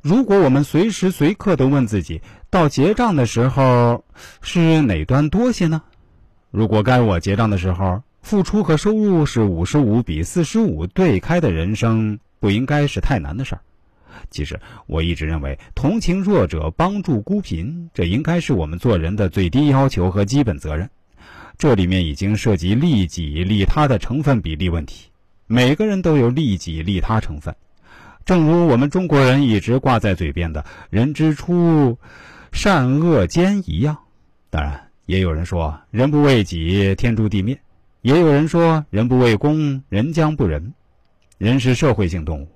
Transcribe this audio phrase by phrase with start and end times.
[0.00, 4.04] 如果我们随时随刻都问自己，到结账的时候
[4.40, 5.82] 是哪端多些呢？
[6.50, 13.60] 如果该我结账的时候，付出和收入是五十五比四十五对开的人生，不应该是太难的事儿。
[14.30, 20.88] 其实，我一直认为，同情弱者、帮助孤贫，这应该是我们做人的最低要求和基本责任。
[21.56, 25.10] 这里面已经涉及利己利他的成分比例问题，
[25.46, 27.54] 每个人都有利己利他成分。
[28.28, 31.96] 正如我们中国人一直挂在嘴边的“人之初，
[32.52, 33.96] 善恶兼”一样，
[34.50, 37.58] 当然也有人说“人不为己，天诛地灭”，
[38.02, 40.74] 也有人说“人不为公，人将不仁”。
[41.38, 42.48] 人是社会性动物，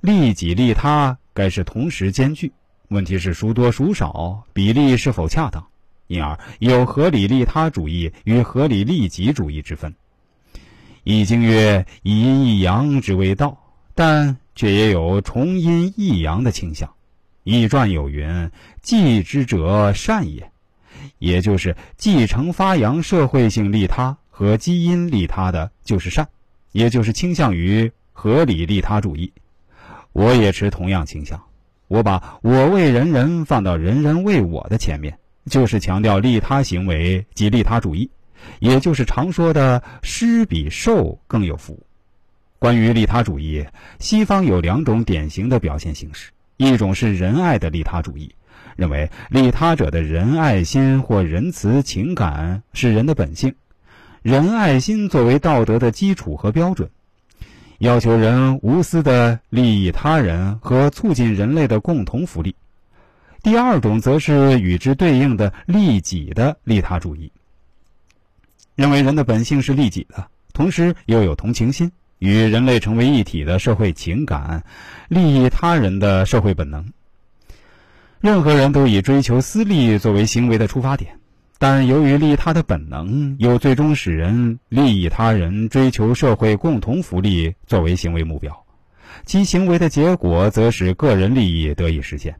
[0.00, 2.50] 利己利他该是同时兼具。
[2.88, 5.62] 问题是孰多孰少，比例是否恰当？
[6.06, 9.94] 因而有合理利他主义与合理利己主义之分。
[11.04, 13.58] 易经曰：“一阴一阳之谓道。”
[13.94, 16.88] 但却也有重阴抑阳的倾向。
[17.44, 18.50] 易传有云
[18.82, 20.50] ：“继之者善也。”
[21.18, 26.26] 也就是继承发扬社会性利他和基因利他的就是善，
[26.72, 29.32] 也就是倾向于合理利他主义。
[30.12, 31.40] 我也持同样倾向。
[31.88, 38.10] 我把我为人人放到人人为我的前面，就是强调利他行为及利他主义，
[38.60, 41.78] 也就是常说的施比受更有福。
[42.62, 43.66] 关于利他主义，
[43.98, 48.32] 西方有两种典型的表现形式：一种是仁爱的利他主义，
[48.76, 53.52] 认为利他者的仁爱心或仁慈情感是人的本性，
[54.22, 56.88] 仁爱心作为道德的基础和标准，
[57.78, 62.52] 要求人无私的利益他人和促进人类的共同福利；
[63.42, 67.32] 第二种则是与之对应的利己的利他主义，
[68.76, 71.90] 认为人的本性是利己的，同时又有同情心。
[72.22, 74.62] 与人类成为一体的社会情感，
[75.08, 76.92] 利益他人的社会本能。
[78.20, 81.18] 任何人都以追求私利作为行为的出发点，
[81.58, 88.56] 但由于利他的本能，又最终使人利益他人、追求社会共同福利作为行为目标，
[89.26, 92.36] 其行为的结果则使个人利益得以实现。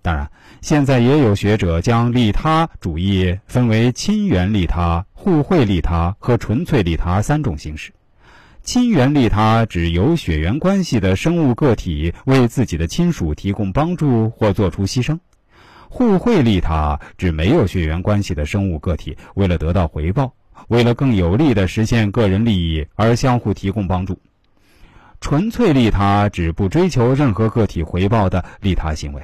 [0.00, 0.30] 当然，
[0.62, 7.92] 现在也有学者将利他主义分为亲缘利他、互惠利他和纯粹利他三种形式。
[8.68, 15.18] 亲缘利他指有血缘关系的生物个体为自己的亲属提供帮助或做出牺牲；
[15.88, 20.30] 互惠利他指没有血缘关系的生物个体为了得到回报，
[20.68, 24.12] 为了更有力地实现个人利益而相互提供帮助；
[25.18, 29.22] 纯粹利他指不追求任何个体回报的利他行为。